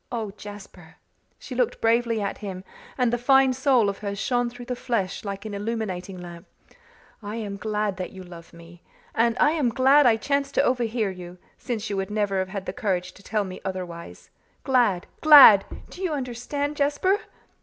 [0.11, 0.95] Oh, Jasper"
[1.37, 2.63] she looked bravely at him
[2.97, 6.47] and the fine soul of her shone through the flesh like an illuminating lamp
[7.21, 8.81] "I am glad that you love me!
[9.13, 12.65] and I am glad I chanced to overhear you, since you would never have had
[12.65, 14.31] the courage to tell me otherwise.
[14.63, 15.65] Glad glad!
[15.91, 17.19] Do you understand, Jasper?"